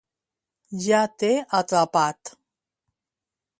[0.85, 1.29] Ja t'he
[1.59, 2.21] atrapat.